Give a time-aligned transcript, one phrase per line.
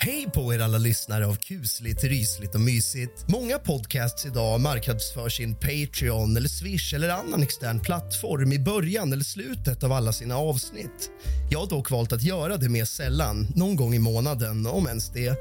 [0.00, 3.28] Hej på er alla lyssnare av kusligt, rysligt och mysigt.
[3.28, 9.24] Många podcasts idag marknadsför sin Patreon eller Swish eller annan extern plattform i början eller
[9.24, 11.10] slutet av alla sina avsnitt.
[11.50, 15.12] Jag har dock valt att göra det mer sällan, någon gång i månaden, om ens
[15.12, 15.36] det.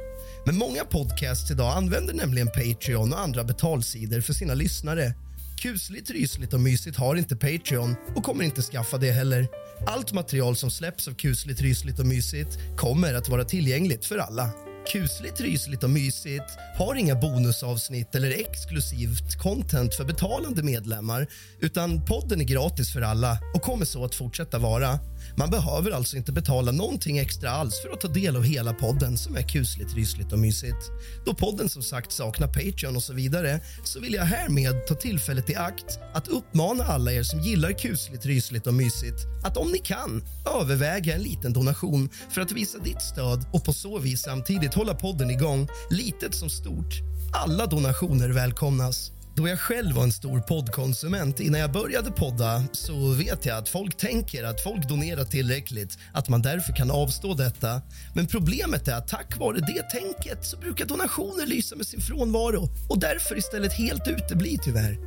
[0.45, 5.13] Men många podcasts idag använder nämligen Patreon och andra betalsidor för sina lyssnare.
[5.61, 9.47] Kusligt, rysligt och mysigt har inte Patreon och kommer inte skaffa det heller.
[9.87, 14.49] Allt material som släpps av kusligt, rysligt och mysigt kommer att vara tillgängligt för alla.
[14.91, 21.27] Kusligt, rysligt och mysigt har inga bonusavsnitt eller exklusivt content för betalande medlemmar
[21.59, 24.99] utan podden är gratis för alla och kommer så att fortsätta vara.
[25.35, 29.17] Man behöver alltså inte betala någonting extra alls för att ta del av hela podden
[29.17, 30.91] som är kusligt, rysligt och mysigt.
[31.25, 35.49] Då podden som sagt saknar Patreon och så vidare så vill jag härmed ta tillfället
[35.49, 39.79] i akt att uppmana alla er som gillar kusligt, rysligt och mysigt att om ni
[39.79, 40.23] kan
[40.61, 44.93] överväga en liten donation för att visa ditt stöd och på så vis samtidigt hålla
[44.93, 46.93] podden igång, litet som stort.
[47.33, 49.16] Alla donationer välkomnas.
[49.37, 53.69] Då jag själv var en stor poddkonsument innan jag började podda så vet jag att
[53.69, 57.81] folk tänker att folk donerar tillräckligt, att man därför kan avstå detta.
[58.15, 62.69] Men problemet är att tack vare det tänket så brukar donationer lysa med sin frånvaro
[62.89, 64.97] och därför istället helt utebli tyvärr.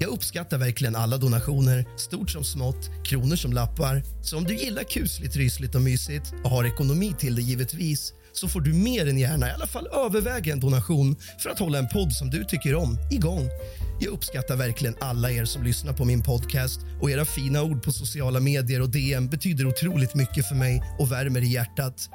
[0.00, 4.02] Jag uppskattar verkligen alla donationer, stort som smått, kronor som lappar.
[4.22, 8.48] Så om du gillar kusligt, rysligt och mysigt och har ekonomi till det givetvis så
[8.48, 11.88] får du mer än gärna i alla fall överväga en donation för att hålla en
[11.88, 13.48] podd som du tycker om igång.
[14.00, 17.92] Jag uppskattar verkligen alla er som lyssnar på min podcast och era fina ord på
[17.92, 22.08] sociala medier och DM betyder otroligt mycket för mig och värmer i hjärtat.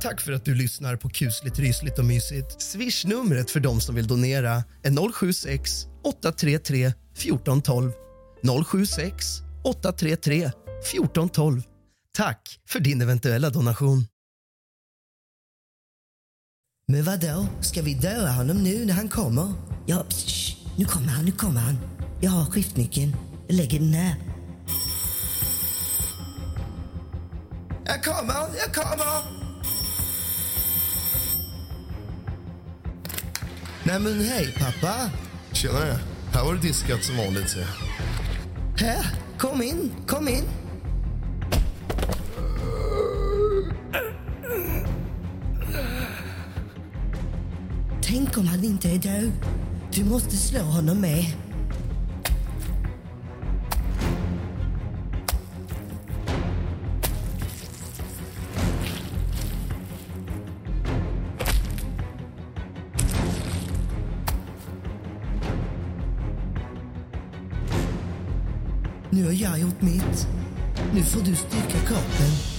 [0.00, 2.62] Tack för att du lyssnar på kusligt, rysligt och mysigt.
[2.62, 7.92] Swish-numret för de som vill donera är 076 833 1412.
[8.66, 9.26] 076
[9.64, 11.62] 833 1412.
[12.16, 14.06] Tack för din eventuella donation.
[16.88, 17.46] Men vad då?
[17.60, 19.52] Ska vi döda honom nu när han kommer?
[19.86, 21.78] Ja, psh, nu kommer han, nu kommer han.
[22.20, 23.16] Jag har skiftnyckeln.
[23.46, 24.14] Jag lägger den här.
[27.84, 29.22] Jag kommer, jag kommer!
[33.84, 35.10] Nej men hej pappa.
[35.52, 35.98] Tjenare.
[36.32, 37.50] Här var det diskat som vanligt.
[37.50, 38.86] ser jag.
[38.86, 39.06] Här,
[39.38, 40.44] kom in, kom in.
[48.36, 49.32] Tänk om han inte är död.
[49.94, 51.24] Du måste slå honom med.
[69.10, 70.28] Nu har jag gjort mitt.
[70.94, 72.55] Nu får du styrka kroppen.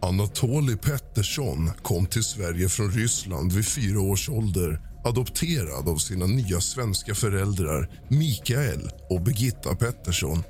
[0.00, 6.60] Anatolij Pettersson kom till Sverige från Ryssland vid fyra års ålder adopterad av sina nya
[6.60, 10.42] svenska föräldrar Mikael och Birgitta Pettersson.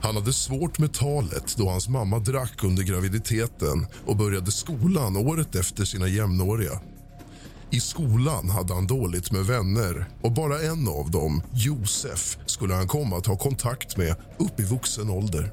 [0.00, 5.54] Han hade svårt med talet då hans mamma drack under graviditeten och började skolan året
[5.54, 6.80] efter sina jämnåriga.
[7.70, 12.88] I skolan hade han dåligt med vänner och bara en av dem, Josef, skulle han
[12.88, 15.52] komma att ha kontakt med upp i vuxen ålder.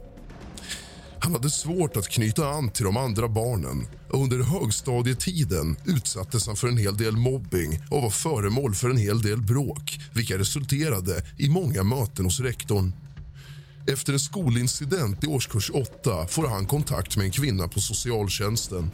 [1.24, 6.56] Han hade svårt att knyta an till de andra barnen och under högstadietiden utsattes han
[6.56, 11.24] för en hel del mobbing och var föremål för en hel del bråk vilka resulterade
[11.38, 12.94] i många möten hos rektorn.
[13.88, 18.92] Efter en skolincident i årskurs 8 får han kontakt med en kvinna på socialtjänsten.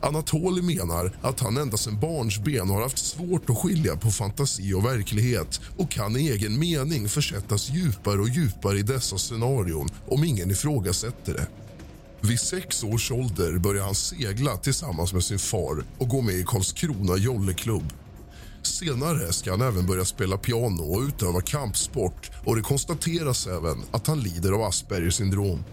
[0.00, 4.84] Anatoli menar att han ända sedan barnsben har haft svårt att skilja på fantasi och
[4.84, 10.50] verklighet och kan i egen mening försättas djupare och djupare i dessa scenarion om ingen
[10.50, 11.63] ifrågasätter det.
[12.28, 16.44] Vid sex års ålder börjar han segla tillsammans med sin far och gå med i
[16.46, 17.92] Karlskrona jolleklubb.
[18.62, 24.06] Senare ska han även börja spela piano och utöva kampsport och det konstateras även att
[24.06, 25.64] han lider av Aspergers syndrom.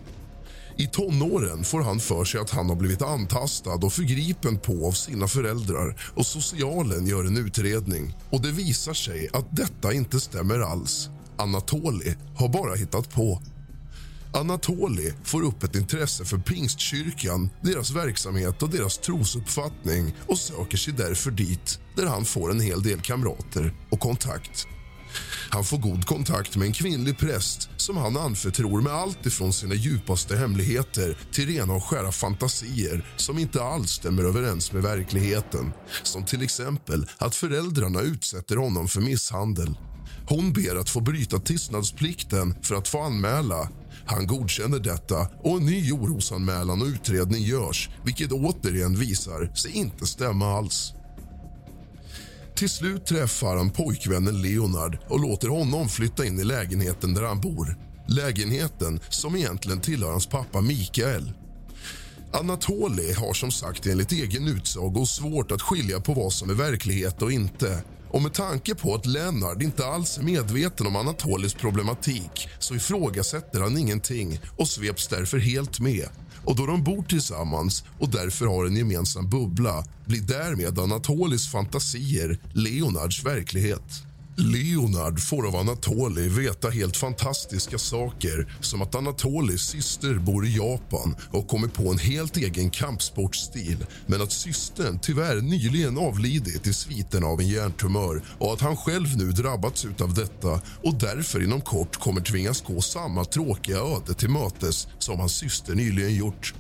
[0.78, 4.92] I tonåren får han för sig att han har blivit antastad och förgripen på av
[4.92, 8.18] sina föräldrar och socialen gör en utredning.
[8.30, 11.10] Och Det visar sig att detta inte stämmer alls.
[11.38, 13.42] Anatoli har bara hittat på.
[14.34, 20.94] Anatoli får upp ett intresse för Pingstkyrkan, deras verksamhet och deras trosuppfattning och söker sig
[20.94, 24.68] därför dit där han får en hel del kamrater och kontakt.
[25.50, 29.76] Han får god kontakt med en kvinnlig präst som han anförtror med allt ifrån sina
[29.76, 35.72] djupaste hemligheter till rena och skära fantasier som inte alls stämmer överens med verkligheten.
[36.04, 39.78] Som till exempel att föräldrarna utsätter honom för misshandel.
[40.28, 43.70] Hon ber att få bryta tystnadsplikten för att få anmäla.
[44.12, 50.08] Han godkänner detta och en ny orosanmälan och utredning görs vilket återigen visar sig inte
[50.08, 50.94] stämma alls.
[52.56, 57.42] Till slut träffar han pojkvännen Leonard och låter honom flytta in i lägenheten där han
[57.42, 57.78] bor.
[58.08, 61.34] Lägenheten som egentligen tillhör hans pappa Mikael.
[62.34, 67.22] Anatoli har som sagt enligt egen utsago svårt att skilja på vad som är verklighet
[67.22, 67.84] och inte.
[68.14, 73.62] Och med tanke på att Lennart inte alls är medveten om Anatolis problematik så ifrågasätter
[73.62, 76.10] han ingenting och sveps därför helt med.
[76.46, 82.40] Och då de bor tillsammans och därför har en gemensam bubbla blir därmed Anatolis fantasier
[82.54, 84.11] Leonards verklighet.
[84.36, 91.16] Leonard får av Anatoli veta helt fantastiska saker som att Anatolis syster bor i Japan
[91.32, 97.24] och kommer på en helt egen kampsportstil men att systern tyvärr nyligen avlidit i sviten
[97.24, 101.98] av en hjärntumör och att han själv nu drabbats av detta och därför inom kort
[101.98, 106.54] kommer tvingas gå samma tråkiga öde till mötes som hans syster nyligen gjort.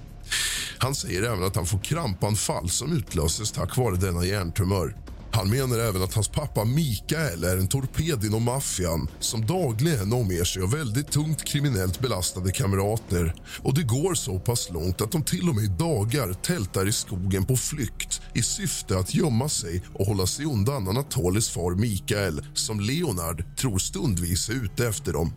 [0.77, 4.95] Han säger även att han får krampanfall som utlöses tack vare denna hjärntumör.
[5.33, 10.43] Han menar även att hans pappa Mikael är en torped inom maffian som dagligen omger
[10.43, 13.33] sig av väldigt tungt kriminellt belastade kamrater.
[13.63, 16.91] Och Det går så pass långt att de till och med i dagar tältar i
[16.91, 22.45] skogen på flykt i syfte att gömma sig och hålla sig undan Anatolis far Mikael
[22.53, 25.33] som Leonard tror stundvis är ute efter dem.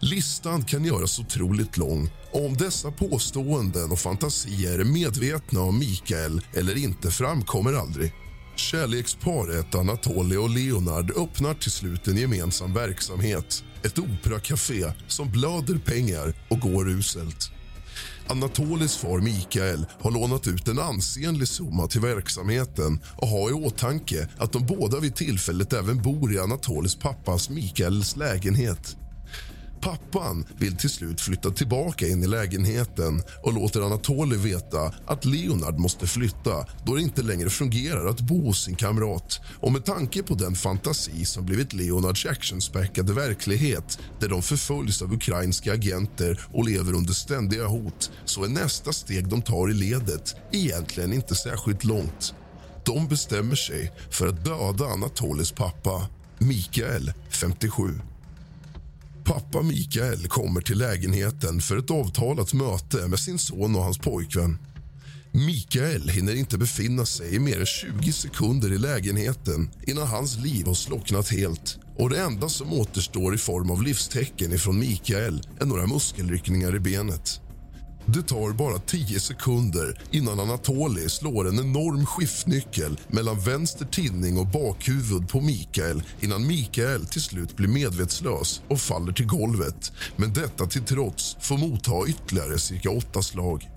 [0.00, 2.10] Listan kan göras otroligt lång.
[2.32, 8.12] Om dessa påståenden och fantasier är medvetna om Mikael eller inte framkommer aldrig.
[8.58, 13.64] Kärleksparet Anatoli och Leonard öppnar till slut en gemensam verksamhet.
[13.84, 17.50] Ett operakafé som blöder pengar och går uselt.
[18.26, 24.28] Anatolis far Mikael har lånat ut en ansenlig summa till verksamheten och har i åtanke
[24.38, 28.96] att de båda vid tillfället även bor i Anatolis pappas Mikaels lägenhet.
[29.80, 35.78] Pappan vill till slut flytta tillbaka in i lägenheten och låter Anatoly veta att Leonard
[35.78, 39.40] måste flytta då det inte längre fungerar att bo hos sin kamrat.
[39.60, 45.12] Och med tanke på den fantasi som blivit Leonards actionspäckade verklighet där de förföljs av
[45.12, 50.36] ukrainska agenter och lever under ständiga hot så är nästa steg de tar i ledet
[50.52, 52.34] egentligen inte särskilt långt.
[52.84, 58.00] De bestämmer sig för att döda Anatolis pappa, Mikael, 57.
[59.28, 64.58] Pappa Mikael kommer till lägenheten för ett avtalat möte med sin son och hans pojkvän.
[65.32, 70.66] Mikael hinner inte befinna sig i mer än 20 sekunder i lägenheten innan hans liv
[70.66, 71.78] har slocknat helt.
[71.96, 76.80] Och Det enda som återstår i form av livstecken ifrån Mikael är några muskelryckningar i
[76.80, 77.40] benet.
[78.14, 84.46] Det tar bara 10 sekunder innan Anatoli slår en enorm skiftnyckel mellan vänster tinning och
[84.46, 89.92] bakhuvud på Mikael innan Mikael till slut blir medvetslös och faller till golvet.
[90.16, 93.68] Men detta till trots får motta ytterligare cirka åtta slag.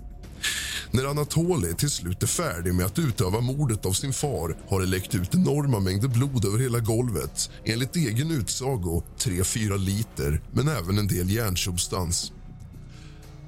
[0.91, 4.87] När Anatoli till slut är färdig med att utöva mordet av sin far har det
[4.87, 7.49] läckt ut enorma mängder blod över hela golvet.
[7.65, 12.31] Enligt egen utsago 3-4 liter, men även en del järnsubstans.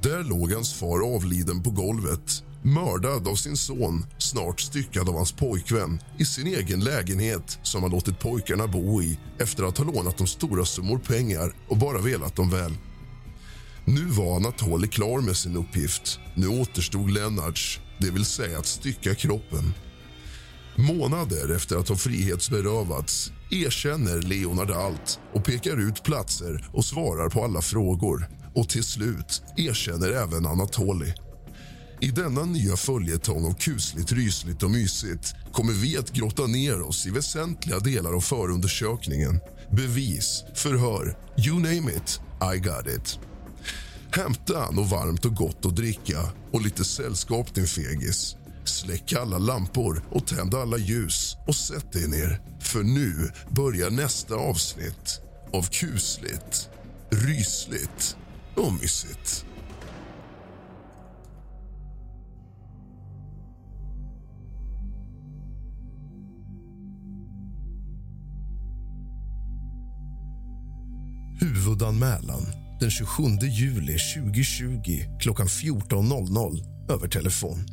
[0.04, 5.32] Där låg hans far avliden på golvet mördad av sin son, snart styckad av hans
[5.32, 10.18] pojkvän i sin egen lägenhet som han låtit pojkarna bo i efter att ha lånat
[10.18, 12.74] dem stora summor pengar och bara velat dem väl.
[13.86, 16.20] Nu var Anatoly klar med sin uppgift.
[16.36, 19.74] Nu återstod Lennarts, det vill säga att stycka kroppen.
[20.76, 27.44] Månader efter att ha frihetsberövats erkänner Leonard allt och pekar ut platser och svarar på
[27.44, 28.43] alla frågor.
[28.56, 31.14] Och till slut erkänner även Anatoli.
[32.00, 37.06] I denna nya följetong av kusligt, rysligt och mysigt kommer vi att grotta ner oss
[37.06, 39.40] i väsentliga delar av förundersökningen.
[39.72, 42.20] Bevis, förhör, you name it,
[42.56, 43.20] I got it.
[44.12, 46.20] Hämta något varmt och gott att dricka
[46.52, 48.36] och lite sällskap, din fegis.
[48.66, 52.42] Släck alla lampor och tänd alla ljus och sätt dig ner.
[52.60, 55.22] För nu börjar nästa avsnitt
[55.54, 56.70] av kusligt,
[57.10, 58.18] rysligt
[58.56, 59.46] och mysigt.
[71.40, 72.46] Huvudanmälan
[72.80, 74.80] den 27 juli 2020
[75.20, 77.66] klockan 14.00 över telefon.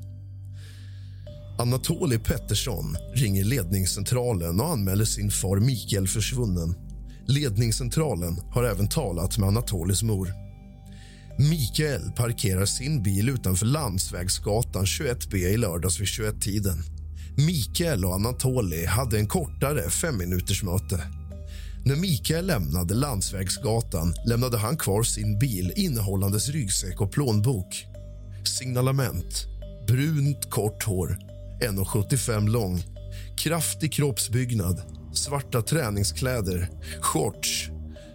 [1.59, 6.75] Anatoli Pettersson ringer ledningscentralen och anmäler sin far Mikael försvunnen.
[7.27, 10.50] Ledningscentralen har även talat med Anatolis mor.
[11.49, 16.83] Mikael parkerar sin bil utanför Landsvägsgatan 21B i lördags vid 21-tiden.
[17.37, 21.01] Mikael och Anatoli hade en kortare femminutersmöte.
[21.85, 27.87] När Mikael lämnade Landsvägsgatan lämnade han kvar sin bil innehållandes ryggsäck och plånbok.
[28.45, 29.47] Signalement.
[29.87, 31.19] Brunt, kort hår,
[31.61, 32.83] 1,75 lång
[33.39, 34.83] kraftig kroppsbyggnad,
[35.15, 36.69] svarta träningskläder,
[37.01, 37.71] shorts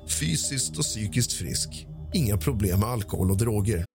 [0.08, 1.88] fysiskt och psykiskt frisk.
[2.16, 3.86] Inga problem med alkohol och droger.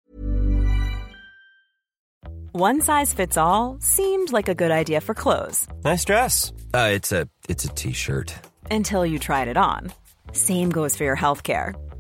[2.52, 6.52] One size fits all seemed like a good idea for clothes Nice dress.
[6.74, 8.34] Uh, it's a it's a t-shirt.
[8.70, 9.92] until you tried it on.
[10.32, 11.74] Same goes for your healthcare.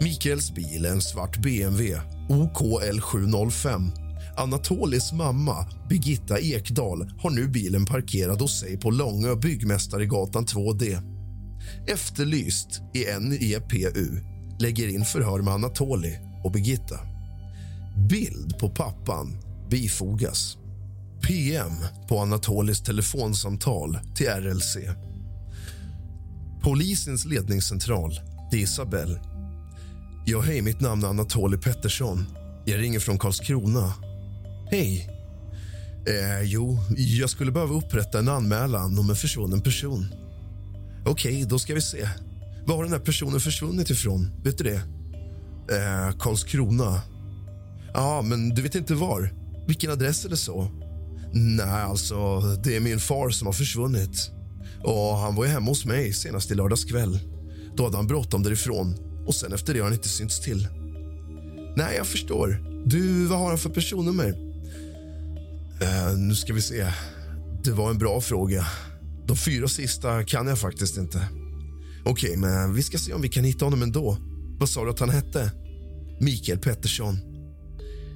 [0.00, 3.90] Mikaels bil är en svart BMW, OKL 705.
[4.36, 11.02] Anatolis mamma, Birgitta Ekdahl, har nu bilen parkerad hos sig på Långö Byggmästaregatan 2D.
[11.86, 14.20] Efterlyst i NEPU
[14.60, 17.00] lägger in förhör med Anatoli och Birgitta.
[18.10, 19.38] Bild på pappan
[19.70, 20.56] bifogas.
[21.28, 21.72] PM
[22.08, 24.76] på Anatolis telefonsamtal till RLC.
[26.62, 29.20] Polisens ledningscentral, det är Isabelle.
[30.30, 32.26] Ja, hej, mitt namn är Anatoli Pettersson.
[32.64, 33.92] Jag ringer från Karlskrona.
[34.70, 35.08] Hej.
[36.06, 40.06] Eh, jo, jag skulle behöva upprätta en anmälan om en försvunnen person.
[41.06, 42.08] Okej, då ska vi se.
[42.66, 44.30] Var har den här personen försvunnit ifrån?
[44.44, 44.82] Vet du det?
[45.76, 47.02] Eh, Karlskrona.
[47.94, 49.34] Ja, men du vet inte var?
[49.66, 50.68] Vilken adress eller så?
[51.32, 54.30] Nej, alltså, det är min far som har försvunnit.
[54.84, 57.18] Och Han var ju hemma hos mig senast i lördags kväll.
[57.76, 60.68] Då hade han bråttom därifrån och sen efter det har han inte synts till.
[61.76, 62.62] Nej, jag förstår.
[62.86, 64.28] Du, vad har han för personnummer?
[65.82, 66.92] Uh, nu ska vi se.
[67.64, 68.66] Det var en bra fråga.
[69.26, 71.28] De fyra sista kan jag faktiskt inte.
[72.04, 74.16] Okej, men vi ska se om vi kan hitta honom ändå.
[74.58, 75.52] Vad sa du att han hette?
[76.20, 77.18] Mikael Pettersson.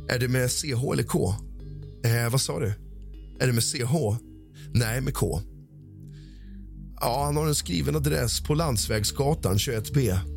[0.08, 1.34] Är det med CH eller K?
[2.04, 2.74] Eh, vad sa du?
[3.40, 3.94] Är det med CH?
[4.74, 5.40] Nej, med K.
[7.00, 10.31] Ja, han har en skriven adress på Landsvägsgatan 21B.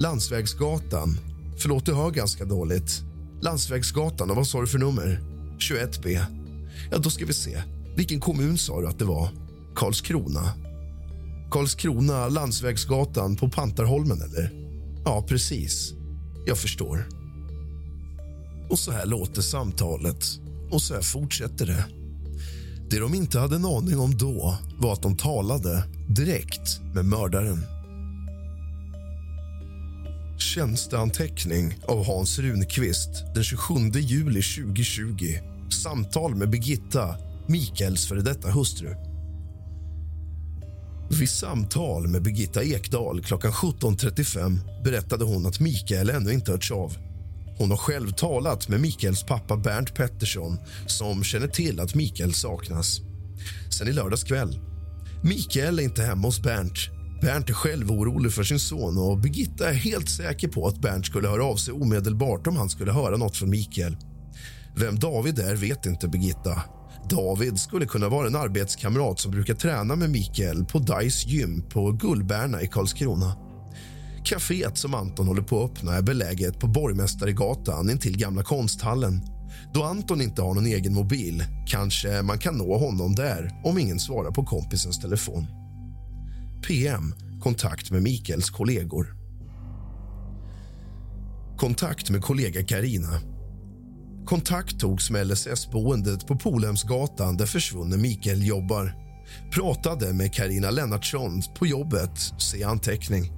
[0.00, 1.18] Landsvägsgatan.
[1.56, 3.02] Förlåt, du hör ganska dåligt.
[3.40, 5.20] Landsvägsgatan, och vad sa du för nummer?
[5.58, 6.24] 21B.
[6.90, 7.62] Ja, då ska vi se.
[7.96, 9.28] Vilken kommun sa du att det var?
[9.74, 10.52] Karlskrona.
[11.50, 14.52] Karlskrona, Landsvägsgatan på Pantarholmen, eller?
[15.04, 15.92] Ja, precis.
[16.46, 17.08] Jag förstår.
[18.70, 20.24] Och så här låter samtalet,
[20.70, 21.84] och så här fortsätter det.
[22.90, 27.77] Det de inte hade en aning om då var att de talade direkt med mördaren.
[30.58, 35.38] Tjänsteanteckning av Hans Runqvist den 27 juli 2020.
[35.82, 38.94] Samtal med Birgitta, Mikaels före detta hustru.
[41.10, 46.96] Vid samtal med Birgitta Ekdahl klockan 17.35 berättade hon att Mikael ännu inte hörts av.
[47.58, 53.00] Hon har själv talat med Mikaels pappa Bernt Pettersson som känner till att Mikael saknas.
[53.78, 54.58] Sen i lördags kväll.
[55.22, 56.97] Mikael är inte hemma hos Bernt.
[57.20, 61.06] Bernt är själv orolig för sin son och Birgitta är helt säker på att Bernt
[61.06, 63.96] skulle höra av sig omedelbart om han skulle höra något från Mikael.
[64.76, 66.62] Vem David är vet inte Birgitta.
[67.10, 71.92] David skulle kunna vara en arbetskamrat som brukar träna med Mikael på Dice gym på
[71.92, 73.36] Gullberna i Karlskrona.
[74.24, 79.20] Caféet som Anton håller på att öppna är beläget på Borgmästaregatan intill Gamla konsthallen.
[79.74, 83.98] Då Anton inte har någon egen mobil kanske man kan nå honom där om ingen
[83.98, 85.57] svarar på kompisens telefon.
[86.66, 87.14] PM.
[87.40, 89.14] Kontakt med Mikaels kollegor.
[91.58, 93.20] Kontakt med kollega Karina.
[94.26, 98.94] Kontakt togs med LSS-boendet på Polhemsgatan där försvunne Mikael jobbar.
[99.54, 103.32] Pratade med Karina Lennartsson på jobbet, se anteckning.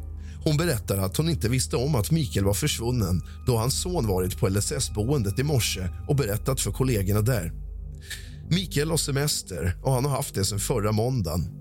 [0.45, 4.39] Hon berättar att hon inte visste om att Mikael var försvunnen då hans son varit
[4.39, 7.53] på LSS-boendet i morse och berättat för kollegorna där.
[8.50, 11.60] Mikael har semester och han har haft det sen förra måndagen.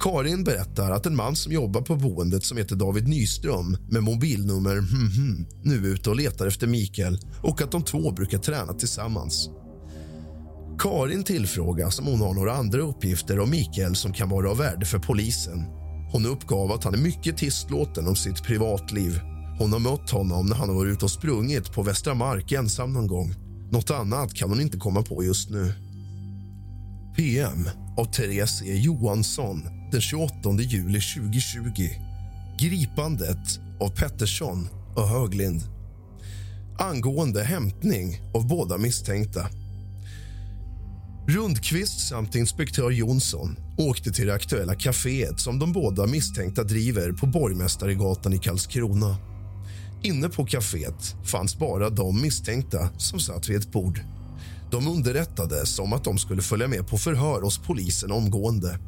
[0.00, 4.76] Karin berättar att en man som jobbar på boendet som heter David Nyström med mobilnummer
[4.76, 8.72] hmm, hmm, nu är ute och letar efter Mikael och att de två brukar träna
[8.72, 9.50] tillsammans.
[10.78, 14.86] Karin tillfrågas om hon har några andra uppgifter om Mikael som kan vara av värde
[14.86, 15.64] för polisen.
[16.12, 19.20] Hon uppgav att han är mycket tystlåten om sitt privatliv.
[19.58, 22.92] Hon har mött honom när han har varit ute och sprungit på Västra Mark ensam
[22.92, 23.34] någon gång.
[23.70, 25.72] Något annat kan hon inte komma på just nu.
[27.16, 28.74] PM av Therese E.
[28.74, 31.88] Johansson den 28 juli 2020.
[32.58, 35.62] Gripandet av Pettersson och Höglind.
[36.78, 39.48] Angående hämtning av båda misstänkta.
[41.28, 47.26] Rundqvist samt inspektör Jonsson åkte till det aktuella kaféet som de båda misstänkta driver på
[47.26, 49.16] Borgmästaregatan i Karlskrona.
[50.02, 54.00] Inne på kaféet fanns bara de misstänkta som satt vid ett bord.
[54.70, 58.78] De underrättades om att de skulle följa med på förhör hos polisen omgående.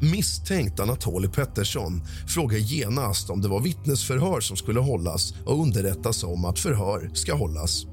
[0.00, 6.44] Misstänkt Anatoli Pettersson frågar genast om det var vittnesförhör som skulle hållas och underrättas om
[6.44, 7.86] att förhör ska hållas.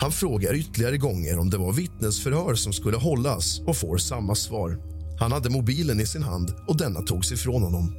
[0.00, 4.78] Han frågar ytterligare gånger om det var vittnesförhör som skulle hållas och får samma svar.
[5.20, 7.94] Han hade mobilen i sin hand och denna togs ifrån honom.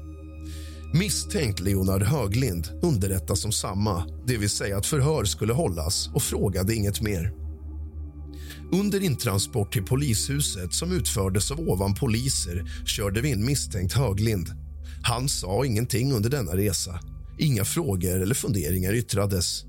[0.94, 6.76] Misstänkt Leonard Höglind underrättas om samma, det vill säga att förhör skulle hållas och frågade
[6.76, 7.41] inget mer.
[8.74, 14.50] Under intransport till polishuset som utfördes av ovan poliser körde vi in misstänkt Höglind.
[15.04, 17.00] Han sa ingenting under denna resa.
[17.40, 19.66] Inga frågor eller funderingar yttrades.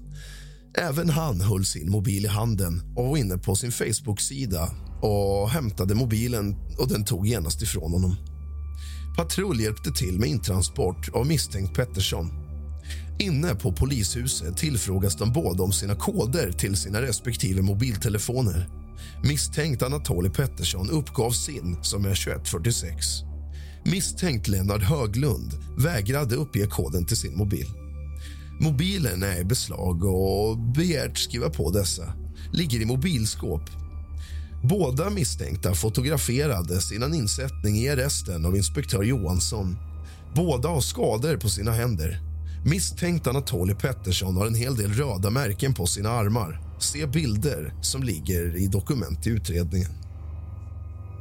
[0.79, 5.95] Även han höll sin mobil i handen och var inne på sin Facebook-sida och hämtade
[5.95, 8.17] mobilen och den tog genast ifrån honom.
[9.17, 12.31] Patrull hjälpte till med intransport av misstänkt Pettersson.
[13.19, 18.82] Inne på polishuset tillfrågas de båda om sina koder till sina respektive mobiltelefoner.
[19.25, 23.07] Misstänkt Anatoli Pettersson uppgav sin, som är 2146.
[23.85, 27.67] Misstänkt Lennart Höglund vägrade uppge koden till sin mobil.
[28.61, 32.13] Mobilen är i beslag och begärt skriva på dessa.
[32.53, 33.71] Ligger i mobilskåp.
[34.65, 39.77] Båda misstänkta fotograferades innan insättning i arresten av inspektör Johansson.
[40.35, 42.21] Båda har skador på sina händer.
[42.65, 46.72] Misstänkt Anatoli Pettersson har en hel del röda märken på sina armar.
[46.83, 49.91] Se bilder som ligger i dokument i utredningen.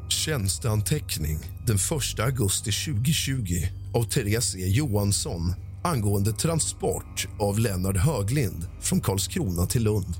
[0.09, 4.67] Tjänsteanteckning den 1 augusti 2020 av Therese E.
[4.67, 10.15] Johansson angående transport av Lennart Höglind från Karlskrona till Lund.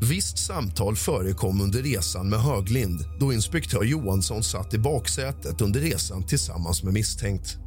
[0.00, 6.22] Visst samtal förekom under resan med Höglind då inspektör Johansson satt i baksätet under resan
[6.22, 7.58] tillsammans med misstänkt.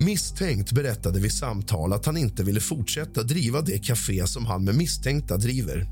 [0.00, 4.74] Misstänkt berättade vid samtal att han inte ville fortsätta driva det kafé som han med
[4.74, 5.86] misstänkta driver.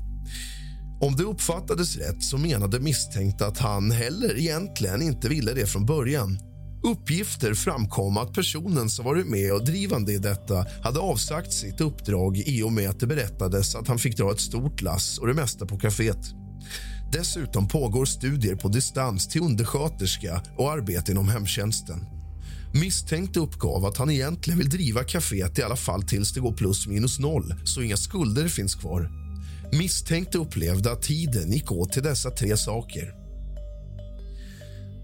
[1.01, 5.85] Om det uppfattades rätt så menade misstänkta att han heller egentligen inte ville det från
[5.85, 6.39] början.
[6.83, 12.37] Uppgifter framkom att personen som varit med och drivande i detta hade avsagt sitt uppdrag
[12.37, 15.33] i och med att det berättades att han fick dra ett stort lass och det
[15.33, 16.33] mesta på kaféet.
[17.11, 22.12] Dessutom pågår studier på distans till undersköterska och arbete inom hemtjänsten.
[22.73, 26.87] Misstänkte uppgav att han egentligen vill driva kaféet i alla fall tills det går plus
[26.87, 29.11] minus noll så inga skulder finns kvar.
[29.71, 33.13] Misstänkte upplevde att tiden gick åt till dessa tre saker.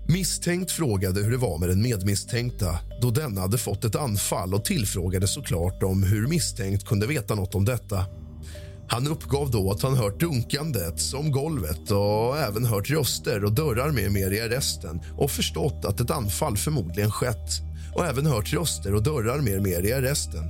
[0.07, 4.65] Misstänkt frågade hur det var med den medmisstänkta då denna hade fått ett anfall och
[4.65, 8.05] tillfrågade såklart om hur misstänkt kunde veta något om detta.
[8.91, 13.91] Han uppgav då att han hört dunkandet som golvet och även hört röster och dörrar
[13.91, 17.49] med mer i arresten och förstått att ett anfall förmodligen skett
[17.95, 20.43] och även hört röster och dörrar mer mer i arresten.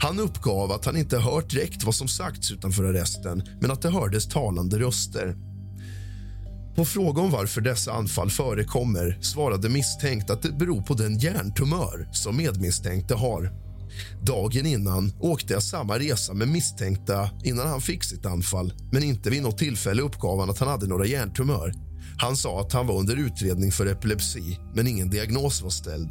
[0.00, 3.90] Han uppgav att han inte hört direkt vad som sagts utanför arresten men att det
[3.90, 5.36] hördes talande röster.
[6.76, 12.08] På fråga om varför dessa anfall förekommer svarade misstänkt att det beror på den hjärntumör
[12.12, 13.61] som medmisstänkte har.
[14.22, 19.30] Dagen innan åkte jag samma resa med misstänkta innan han fick sitt anfall men inte
[19.30, 21.72] vid något tillfälle uppgav han att han hade några hjärntumör.
[22.18, 26.10] Han sa att han var under utredning för epilepsi, men ingen diagnos var ställd.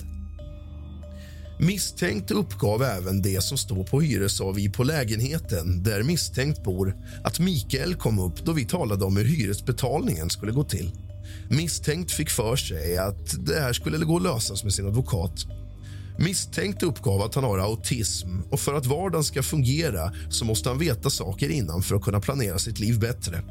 [1.59, 7.95] Misstänkt uppgav även det som står på hyresavi på lägenheten där misstänkt bor att Mikael
[7.95, 10.91] kom upp då vi talade om hur hyresbetalningen skulle gå till.
[11.49, 15.45] Misstänkt fick för sig att det här skulle gå att lösas med sin advokat.
[16.17, 20.79] Misstänkt uppgav att han har autism och för att vardagen ska fungera så måste han
[20.79, 23.43] veta saker innan för att kunna planera sitt liv bättre.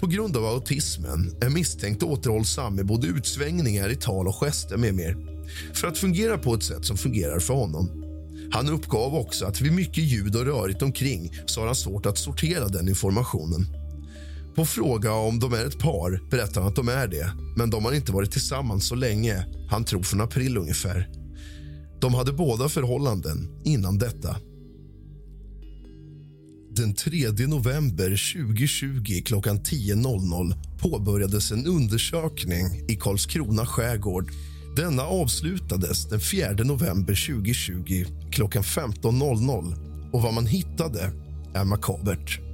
[0.00, 4.94] På grund av autismen är misstänkt återhållsam med både utsvängningar i tal och gester med
[4.94, 5.16] mer
[5.74, 8.02] för att fungera på ett sätt som fungerar för honom.
[8.52, 12.18] Han uppgav också att vid mycket ljud och rörigt omkring så har han svårt att
[12.18, 13.66] sortera den informationen.
[14.56, 17.84] På fråga om de är ett par berättar han att de är det men de
[17.84, 21.08] har inte varit tillsammans så länge, han tror från april ungefär.
[22.00, 24.36] De hade båda förhållanden innan detta.
[26.76, 34.32] Den 3 november 2020 klockan 10.00 påbörjades en undersökning i Karlskrona skärgård.
[34.76, 41.12] Denna avslutades den 4 november 2020 klockan 15.00 och vad man hittade
[41.54, 42.45] är makabert.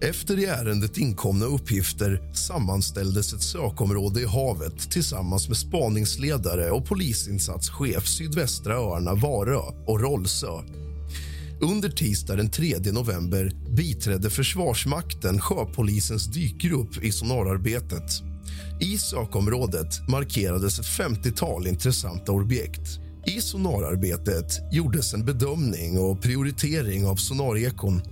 [0.00, 8.06] Efter i ärendet inkomna uppgifter sammanställdes ett sökområde i havet tillsammans med spaningsledare och polisinsatschef
[8.08, 10.62] Sydvästra öarna Varö och Rollsö.
[11.60, 18.22] Under tisdag den 3 november biträdde Försvarsmakten sjöpolisens dykgrupp i sonararbetet.
[18.80, 22.98] I sökområdet markerades ett 50-tal intressanta objekt.
[23.26, 28.02] I sonararbetet gjordes en bedömning och prioritering av sonarekon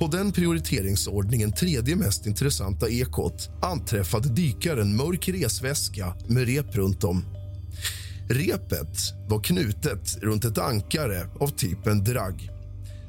[0.00, 7.24] på den prioriteringsordningen tredje mest intressanta ekot anträffade dykaren mörk resväska med rep runt om.
[8.28, 12.48] Repet var knutet runt ett ankare av typen drag.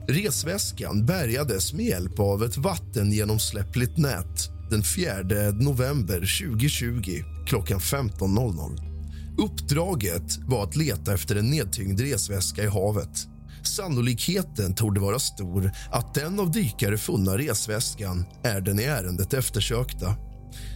[0.08, 8.92] Resväskan bärgades med hjälp av ett vattengenomsläppligt nät den 4 november 2020 klockan 15.00.
[9.38, 13.28] Uppdraget var att leta efter en nedtyngd resväska i havet.
[13.64, 20.16] Sannolikheten torde vara stor att den av dykare funna resväskan är den i ärendet eftersökta.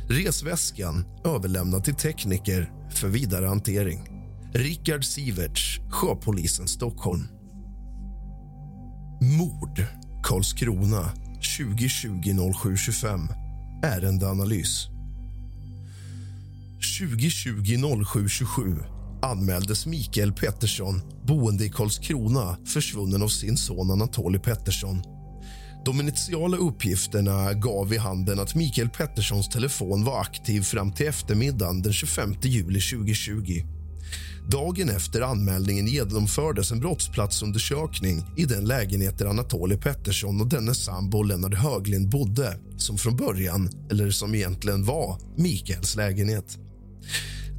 [0.09, 4.09] Resväskan överlämnad till tekniker för vidare hantering.
[4.53, 7.27] Rickard Siverts, Sjöpolisen Stockholm.
[9.21, 9.85] Mord,
[10.23, 13.27] Karlskrona, 2020-07-25.
[13.83, 14.87] Ärendeanalys.
[16.99, 18.94] 2020-07-27
[19.25, 25.03] anmäldes Mikael Pettersson, boende i Karlskrona försvunnen av sin son Anatoli Pettersson.
[25.85, 31.81] De initiala uppgifterna gav i handen att Mikael Petterssons telefon var aktiv fram till eftermiddagen
[31.81, 33.63] den 25 juli 2020.
[34.49, 41.23] Dagen efter anmälningen genomfördes en brottsplatsundersökning i den lägenhet där Anatoli Pettersson och dennes sambo
[41.23, 46.57] Lennart Höglind bodde som från början, eller som egentligen var, Mikaels lägenhet.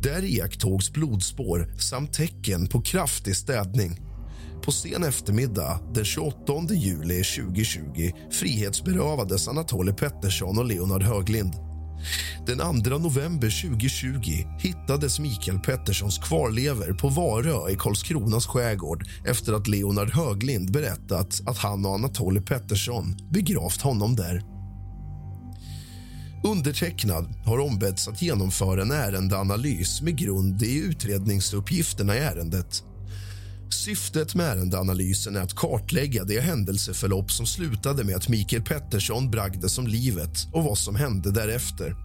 [0.06, 4.00] Där iakttogs blodspår samt tecken på kraftig städning.
[4.64, 11.52] På sen eftermiddag den 28 juli 2020 frihetsberövades Anatoly Pettersson och Leonard Höglind.
[12.46, 19.68] Den 2 november 2020 hittades Mikael Petterssons kvarlever på Varö i Karlskronas skärgård efter att
[19.68, 24.55] Leonard Höglind berättat att han och Anatoly Pettersson begravt honom där.
[26.46, 32.82] Undertecknad har ombetts att genomföra en ärendeanalys med grund i utredningsuppgifterna i ärendet.
[33.70, 39.78] Syftet med ärendeanalysen är att kartlägga det händelseförlopp som slutade med att Mikael Pettersson bragdes
[39.78, 41.96] om livet och vad som hände därefter.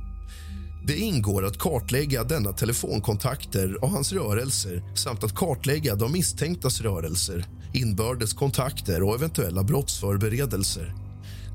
[0.88, 7.46] Det ingår att kartlägga denna telefonkontakter och hans rörelser samt att kartlägga de misstänktas rörelser,
[7.74, 11.11] inbördes kontakter och eventuella brottsförberedelser.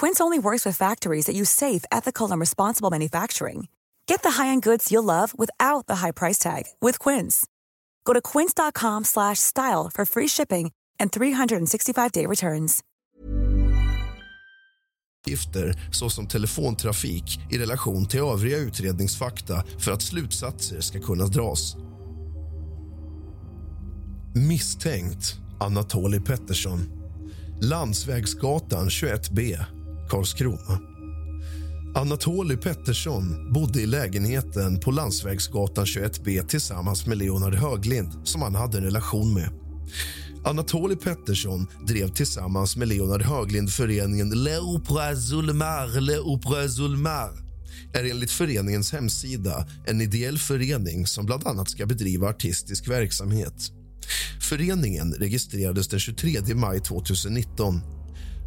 [0.00, 3.68] Quince only works with factories that use safe, ethical, and responsible manufacturing.
[4.06, 7.46] Get the high-end goods you'll love without the high price tag with Quince.
[8.04, 12.80] Go to quince.com/style for free shipping and 365-day returns.
[15.26, 21.76] uppgifter såsom telefontrafik i relation till övriga utredningsfakta för att slutsatser ska kunna dras.
[24.34, 26.90] Misstänkt Anatoli Pettersson.
[27.60, 29.56] Landsvägsgatan 21B,
[30.08, 30.80] Karlskrona.
[31.94, 38.78] Anatoly Pettersson bodde i lägenheten på Landsvägsgatan 21B tillsammans med Leonard Höglind, som han hade
[38.78, 39.50] en relation med.
[40.44, 47.48] Anatoly Pettersson drev tillsammans med Leonard Höglind föreningen Le Opera Zulmar, Le Opera Zulmar
[47.92, 53.72] är enligt föreningens hemsida en ideell förening som bland annat ska bedriva artistisk verksamhet.
[54.40, 57.80] Föreningen registrerades den 23 maj 2019.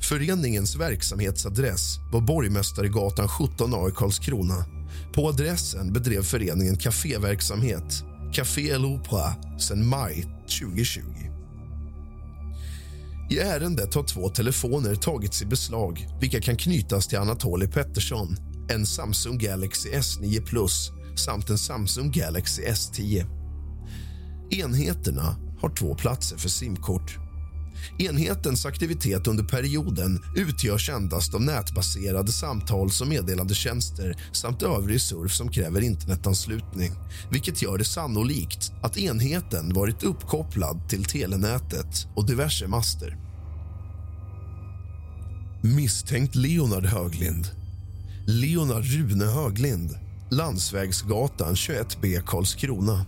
[0.01, 4.65] Föreningens verksamhetsadress var Borgmästaregatan 17A i Karlskrona.
[5.13, 10.25] På adressen bedrev föreningen kaféverksamhet, Café L'Opera, sedan maj
[10.61, 11.01] 2020.
[13.29, 18.37] I ärendet har två telefoner tagits i beslag vilka kan knytas till Anatoly Pettersson,
[18.69, 20.91] en Samsung Galaxy S9 Plus
[21.25, 23.25] samt en Samsung Galaxy S10.
[24.51, 27.20] Enheterna har två platser för simkort.
[27.97, 35.51] Enhetens aktivitet under perioden utgörs endast av nätbaserade samtals och meddelandetjänster samt övrig surf som
[35.51, 36.91] kräver internetanslutning
[37.31, 43.17] vilket gör det sannolikt att enheten varit uppkopplad till telenätet och diverse master.
[45.63, 47.47] Misstänkt Leonard Höglind.
[48.27, 49.95] Leonard Rune Höglind,
[50.31, 53.05] Landsvägsgatan 21B, Karlskrona.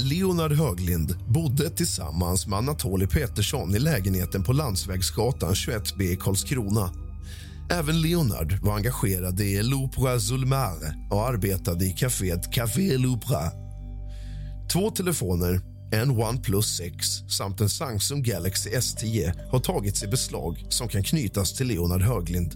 [0.00, 6.90] Leonard Höglind bodde tillsammans med Anatoli Petersson i lägenheten på Landsvägsgatan 21B i Karlskrona.
[7.70, 13.50] Även Leonard var engagerad i L'Opera Zulmar och arbetade i kaféet Café L'Opera.
[14.72, 15.60] Två telefoner,
[15.92, 21.54] en OnePlus 6 samt en Samsung Galaxy S10 har tagits i beslag som kan knytas
[21.54, 22.54] till Leonard Höglind.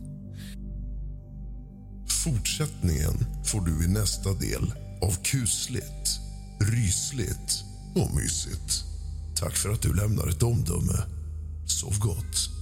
[2.25, 6.22] Fortsättningen får du i nästa del av kusligt,
[6.65, 8.85] rysligt och mysigt.
[9.37, 11.03] Tack för att du lämnar ett omdöme.
[11.67, 12.62] Sov gott.